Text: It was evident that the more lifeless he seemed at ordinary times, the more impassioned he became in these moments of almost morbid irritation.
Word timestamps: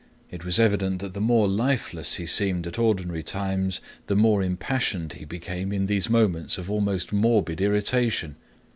It 0.31 0.43
was 0.43 0.59
evident 0.59 0.99
that 1.01 1.13
the 1.13 1.21
more 1.21 1.47
lifeless 1.47 2.15
he 2.15 2.25
seemed 2.25 2.65
at 2.65 2.79
ordinary 2.79 3.21
times, 3.21 3.81
the 4.07 4.15
more 4.15 4.41
impassioned 4.41 5.13
he 5.13 5.25
became 5.25 5.71
in 5.71 5.85
these 5.85 6.09
moments 6.09 6.57
of 6.57 6.71
almost 6.71 7.13
morbid 7.13 7.61
irritation. 7.61 8.35